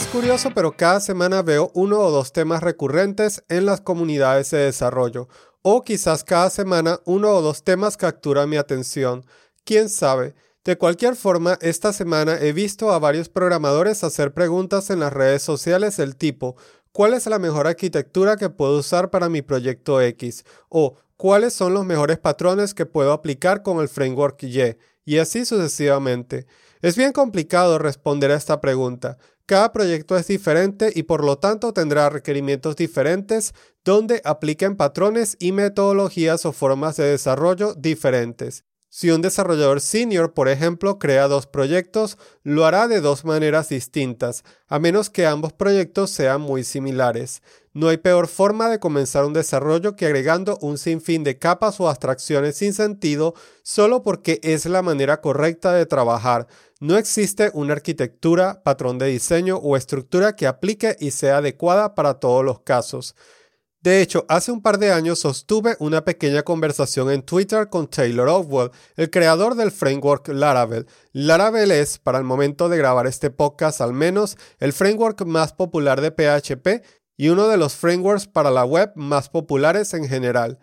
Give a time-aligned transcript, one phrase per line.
[0.00, 4.60] Es curioso, pero cada semana veo uno o dos temas recurrentes en las comunidades de
[4.60, 5.28] desarrollo,
[5.60, 9.26] o quizás cada semana uno o dos temas capturan mi atención.
[9.62, 10.34] ¿Quién sabe?
[10.64, 15.42] De cualquier forma, esta semana he visto a varios programadores hacer preguntas en las redes
[15.42, 16.56] sociales del tipo
[16.92, 20.46] ¿cuál es la mejor arquitectura que puedo usar para mi proyecto X?
[20.70, 24.78] o ¿cuáles son los mejores patrones que puedo aplicar con el framework Y?
[25.04, 26.46] y así sucesivamente.
[26.82, 29.18] Es bien complicado responder a esta pregunta.
[29.44, 33.52] Cada proyecto es diferente y por lo tanto tendrá requerimientos diferentes
[33.84, 38.64] donde apliquen patrones y metodologías o formas de desarrollo diferentes.
[38.92, 44.42] Si un desarrollador senior, por ejemplo, crea dos proyectos, lo hará de dos maneras distintas,
[44.66, 47.40] a menos que ambos proyectos sean muy similares.
[47.72, 51.88] No hay peor forma de comenzar un desarrollo que agregando un sinfín de capas o
[51.88, 56.48] abstracciones sin sentido solo porque es la manera correcta de trabajar.
[56.80, 62.14] No existe una arquitectura, patrón de diseño o estructura que aplique y sea adecuada para
[62.14, 63.14] todos los casos.
[63.82, 68.28] De hecho, hace un par de años sostuve una pequeña conversación en Twitter con Taylor
[68.28, 70.86] Offwell, el creador del framework Laravel.
[71.12, 76.02] Laravel es, para el momento de grabar este podcast al menos, el framework más popular
[76.02, 76.84] de PHP
[77.16, 80.58] y uno de los frameworks para la web más populares en general.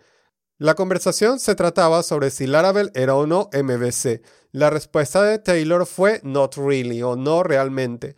[0.56, 4.22] La conversación se trataba sobre si Laravel era o no MVC.
[4.52, 8.14] La respuesta de Taylor fue not really o no realmente.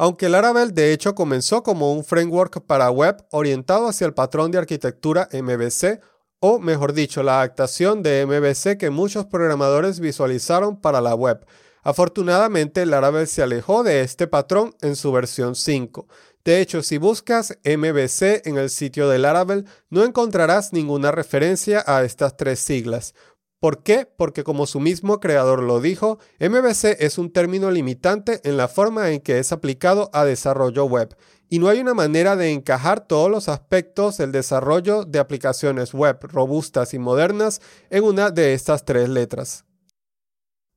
[0.00, 4.58] Aunque Laravel de hecho comenzó como un framework para web orientado hacia el patrón de
[4.58, 6.00] arquitectura MVC,
[6.38, 11.44] o mejor dicho, la adaptación de MVC que muchos programadores visualizaron para la web.
[11.82, 16.06] Afortunadamente, Laravel se alejó de este patrón en su versión 5.
[16.44, 22.04] De hecho, si buscas MVC en el sitio de Laravel, no encontrarás ninguna referencia a
[22.04, 23.14] estas tres siglas.
[23.60, 24.06] ¿Por qué?
[24.16, 29.10] Porque como su mismo creador lo dijo, MVC es un término limitante en la forma
[29.10, 31.16] en que es aplicado a desarrollo web,
[31.48, 36.18] y no hay una manera de encajar todos los aspectos del desarrollo de aplicaciones web
[36.22, 37.60] robustas y modernas
[37.90, 39.64] en una de estas tres letras.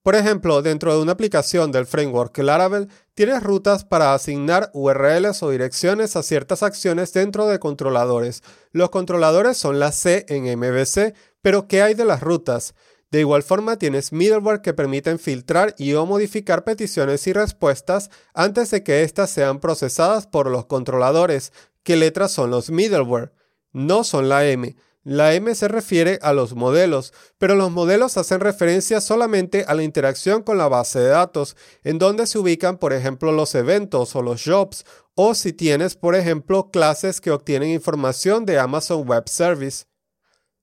[0.03, 5.51] Por ejemplo, dentro de una aplicación del framework Laravel, tienes rutas para asignar URLs o
[5.51, 8.41] direcciones a ciertas acciones dentro de controladores.
[8.71, 11.13] Los controladores son la C en MVC,
[11.43, 12.73] pero ¿qué hay de las rutas?
[13.11, 18.71] De igual forma tienes middleware que permiten filtrar y o modificar peticiones y respuestas antes
[18.71, 21.53] de que éstas sean procesadas por los controladores.
[21.83, 23.33] ¿Qué letras son los middleware?
[23.71, 24.75] No son la M.
[25.03, 29.81] La M se refiere a los modelos, pero los modelos hacen referencia solamente a la
[29.81, 34.21] interacción con la base de datos, en donde se ubican, por ejemplo, los eventos o
[34.21, 34.85] los jobs,
[35.15, 39.85] o si tienes, por ejemplo, clases que obtienen información de Amazon Web Service.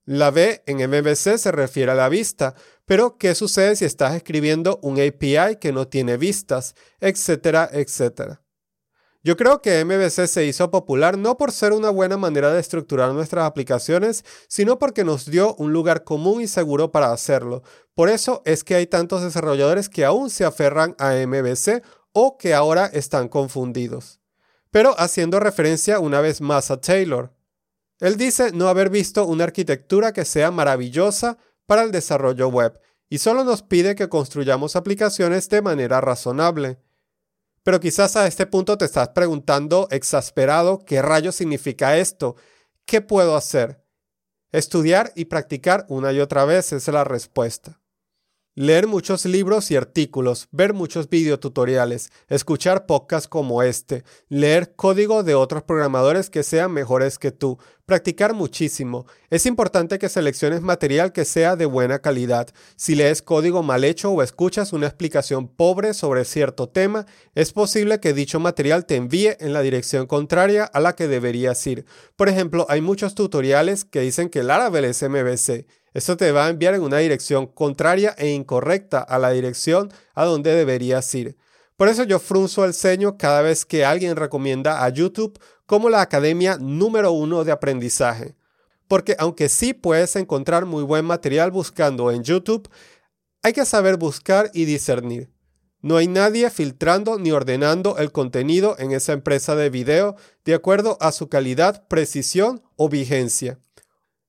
[0.05, 2.55] La B en MVC se refiere a la vista,
[2.85, 8.41] pero ¿qué sucede si estás escribiendo un API que no tiene vistas, etcétera, etcétera?
[9.21, 13.11] Yo creo que MVC se hizo popular no por ser una buena manera de estructurar
[13.13, 17.61] nuestras aplicaciones, sino porque nos dio un lugar común y seguro para hacerlo.
[17.95, 22.53] Por eso es que hay tantos desarrolladores que aún se aferran a MVC o que
[22.53, 24.21] ahora están confundidos.
[24.71, 27.33] Pero haciendo referencia una vez más a Taylor.
[27.99, 32.79] Él dice no haber visto una arquitectura que sea maravillosa para el desarrollo web
[33.09, 36.79] y solo nos pide que construyamos aplicaciones de manera razonable.
[37.63, 42.35] Pero quizás a este punto te estás preguntando exasperado qué rayo significa esto,
[42.85, 43.83] qué puedo hacer.
[44.51, 47.79] Estudiar y practicar una y otra vez es la respuesta.
[48.55, 55.35] Leer muchos libros y artículos, ver muchos videotutoriales, escuchar podcasts como este, leer código de
[55.35, 59.05] otros programadores que sean mejores que tú, practicar muchísimo.
[59.29, 62.47] Es importante que selecciones material que sea de buena calidad.
[62.77, 67.05] Si lees código mal hecho o escuchas una explicación pobre sobre cierto tema,
[67.35, 71.67] es posible que dicho material te envíe en la dirección contraria a la que deberías
[71.67, 71.85] ir.
[72.15, 76.49] Por ejemplo, hay muchos tutoriales que dicen que Laravel es MVC esto te va a
[76.49, 81.35] enviar en una dirección contraria e incorrecta a la dirección a donde deberías ir.
[81.79, 86.01] Por eso yo frunzo el ceño cada vez que alguien recomienda a YouTube como la
[86.01, 88.35] academia número uno de aprendizaje.
[88.87, 92.67] Porque aunque sí puedes encontrar muy buen material buscando en YouTube,
[93.43, 95.29] hay que saber buscar y discernir.
[95.81, 100.97] No hay nadie filtrando ni ordenando el contenido en esa empresa de video de acuerdo
[101.01, 103.59] a su calidad, precisión o vigencia.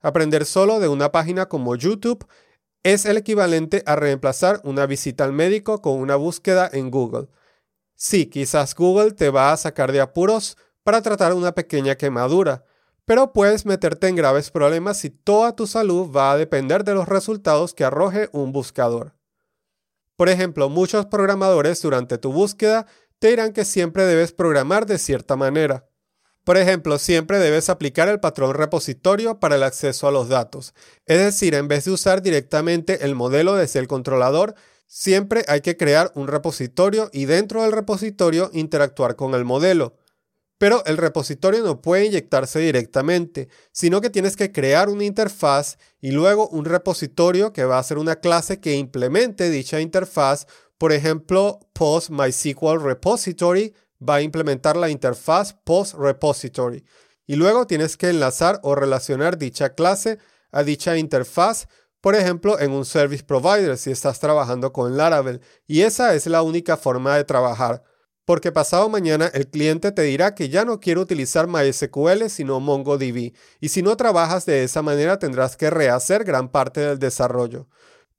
[0.03, 2.27] Aprender solo de una página como YouTube
[2.83, 7.29] es el equivalente a reemplazar una visita al médico con una búsqueda en Google.
[7.95, 10.59] Sí, quizás Google te va a sacar de apuros
[10.91, 12.65] para tratar una pequeña quemadura,
[13.05, 17.07] pero puedes meterte en graves problemas si toda tu salud va a depender de los
[17.07, 19.15] resultados que arroje un buscador.
[20.17, 22.89] Por ejemplo, muchos programadores durante tu búsqueda
[23.21, 25.87] te dirán que siempre debes programar de cierta manera.
[26.43, 30.75] Por ejemplo, siempre debes aplicar el patrón repositorio para el acceso a los datos.
[31.07, 34.57] Es decir, en vez de usar directamente el modelo desde el controlador,
[34.89, 39.95] siempre hay que crear un repositorio y dentro del repositorio interactuar con el modelo.
[40.61, 46.11] Pero el repositorio no puede inyectarse directamente, sino que tienes que crear una interfaz y
[46.11, 50.47] luego un repositorio que va a ser una clase que implemente dicha interfaz.
[50.77, 53.73] Por ejemplo, post MySQL repository
[54.07, 56.85] va a implementar la interfaz post repository
[57.27, 60.19] y luego tienes que enlazar o relacionar dicha clase
[60.53, 61.69] a dicha interfaz,
[62.03, 65.41] por ejemplo, en un service provider si estás trabajando con Laravel.
[65.67, 67.83] Y esa es la única forma de trabajar,
[68.31, 73.33] porque pasado mañana el cliente te dirá que ya no quiere utilizar MySQL sino MongoDB,
[73.59, 77.67] y si no trabajas de esa manera tendrás que rehacer gran parte del desarrollo.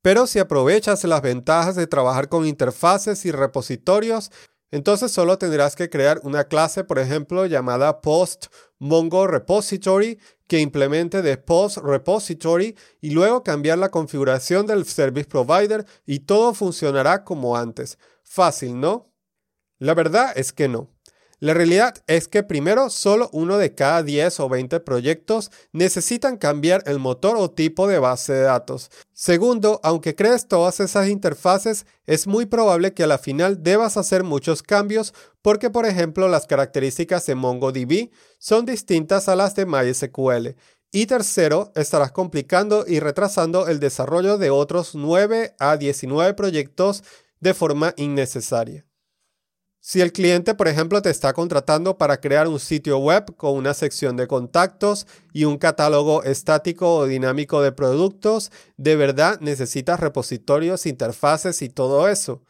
[0.01, 4.31] Pero si aprovechas las ventajas de trabajar con interfaces y repositorios,
[4.69, 8.47] entonces solo tendrás que crear una clase, por ejemplo, llamada post
[8.79, 15.85] mongo repository que implemente de post repository y luego cambiar la configuración del service provider
[16.05, 17.97] y todo funcionará como antes.
[18.25, 19.10] Fácil, ¿no?
[19.81, 20.91] La verdad es que no.
[21.39, 26.83] La realidad es que primero solo uno de cada 10 o 20 proyectos necesitan cambiar
[26.85, 28.91] el motor o tipo de base de datos.
[29.11, 34.23] Segundo, aunque crees todas esas interfaces, es muy probable que a la final debas hacer
[34.23, 40.55] muchos cambios porque por ejemplo las características de MongoDB son distintas a las de MySQL.
[40.91, 47.03] Y tercero, estarás complicando y retrasando el desarrollo de otros 9 a 19 proyectos
[47.39, 48.85] de forma innecesaria.
[49.83, 53.73] Si el cliente, por ejemplo, te está contratando para crear un sitio web con una
[53.73, 60.85] sección de contactos y un catálogo estático o dinámico de productos, de verdad necesitas repositorios,
[60.85, 62.43] interfaces y todo eso.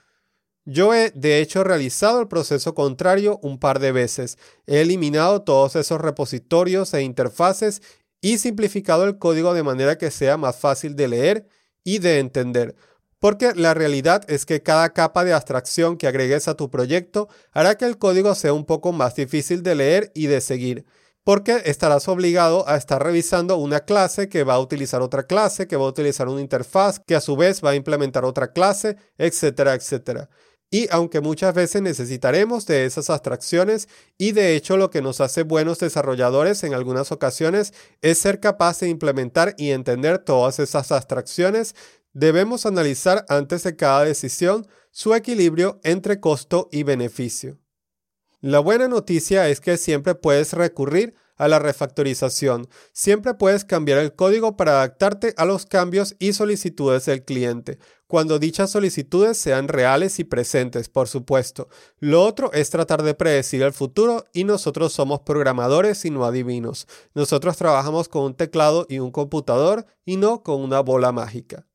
[0.65, 4.37] Yo he, de hecho, realizado el proceso contrario un par de veces.
[4.67, 7.81] He eliminado todos esos repositorios e interfaces
[8.19, 11.47] y simplificado el código de manera que sea más fácil de leer
[11.85, 12.75] y de entender
[13.21, 17.75] porque la realidad es que cada capa de abstracción que agregues a tu proyecto hará
[17.75, 20.85] que el código sea un poco más difícil de leer y de seguir,
[21.23, 25.75] porque estarás obligado a estar revisando una clase que va a utilizar otra clase, que
[25.75, 29.75] va a utilizar una interfaz, que a su vez va a implementar otra clase, etcétera,
[29.75, 30.27] etcétera.
[30.73, 35.43] Y aunque muchas veces necesitaremos de esas abstracciones, y de hecho lo que nos hace
[35.43, 41.75] buenos desarrolladores en algunas ocasiones es ser capaz de implementar y entender todas esas abstracciones,
[42.13, 47.57] Debemos analizar antes de cada decisión su equilibrio entre costo y beneficio.
[48.41, 52.67] La buena noticia es que siempre puedes recurrir a la refactorización.
[52.91, 58.39] Siempre puedes cambiar el código para adaptarte a los cambios y solicitudes del cliente, cuando
[58.39, 61.67] dichas solicitudes sean reales y presentes, por supuesto.
[61.99, 66.87] Lo otro es tratar de predecir el futuro y nosotros somos programadores y no adivinos.
[67.15, 71.65] Nosotros trabajamos con un teclado y un computador y no con una bola mágica.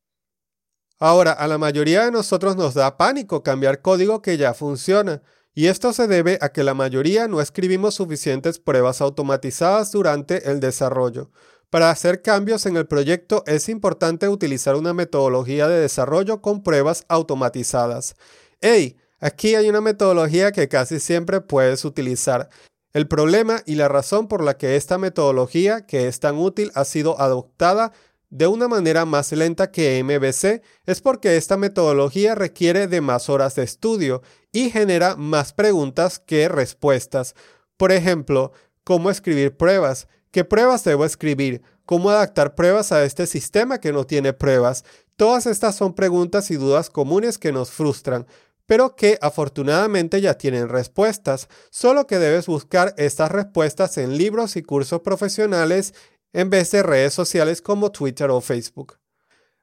[0.98, 5.22] Ahora, a la mayoría de nosotros nos da pánico cambiar código que ya funciona,
[5.54, 10.60] y esto se debe a que la mayoría no escribimos suficientes pruebas automatizadas durante el
[10.60, 11.31] desarrollo.
[11.70, 17.05] Para hacer cambios en el proyecto es importante utilizar una metodología de desarrollo con pruebas
[17.08, 18.15] automatizadas.
[18.60, 18.96] ¡Hey!
[19.19, 22.50] Aquí hay una metodología que casi siempre puedes utilizar.
[22.93, 26.84] El problema y la razón por la que esta metodología, que es tan útil, ha
[26.84, 27.93] sido adoptada
[28.31, 33.55] de una manera más lenta que MVC es porque esta metodología requiere de más horas
[33.55, 37.35] de estudio y genera más preguntas que respuestas.
[37.77, 38.53] Por ejemplo,
[38.85, 40.09] ¿cómo escribir pruebas?
[40.31, 41.63] ¿Qué pruebas debo escribir?
[41.85, 44.85] ¿Cómo adaptar pruebas a este sistema que no tiene pruebas?
[45.17, 48.27] Todas estas son preguntas y dudas comunes que nos frustran,
[48.67, 54.63] pero que afortunadamente ya tienen respuestas, solo que debes buscar estas respuestas en libros y
[54.63, 55.95] cursos profesionales
[56.33, 58.99] en vez de redes sociales como Twitter o Facebook.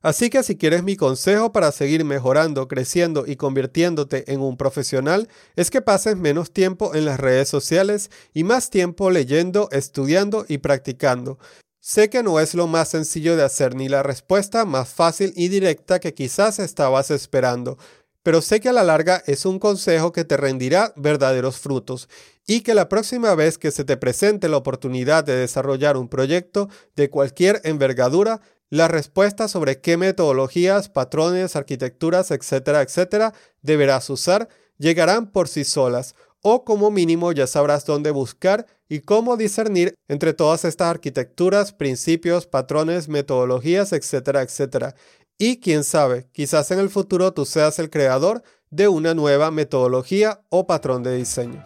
[0.04, 5.30] Así que si quieres mi consejo para seguir mejorando, creciendo y convirtiéndote en un profesional,
[5.56, 10.58] es que pases menos tiempo en las redes sociales y más tiempo leyendo, estudiando y
[10.58, 11.40] practicando.
[11.80, 15.48] Sé que no es lo más sencillo de hacer ni la respuesta más fácil y
[15.48, 17.78] directa que quizás estabas esperando,
[18.24, 22.10] pero sé que a la larga es un consejo que te rendirá verdaderos frutos
[22.46, 26.70] y que la próxima vez que se te presente la oportunidad de desarrollar un proyecto
[26.96, 35.32] de cualquier envergadura, las respuestas sobre qué metodologías, patrones, arquitecturas, etcétera, etcétera, deberás usar llegarán
[35.32, 40.66] por sí solas o como mínimo ya sabrás dónde buscar y cómo discernir entre todas
[40.66, 44.94] estas arquitecturas, principios, patrones, metodologías, etcétera, etcétera.
[45.38, 50.42] Y quién sabe, quizás en el futuro tú seas el creador de una nueva metodología
[50.50, 51.64] o patrón de diseño.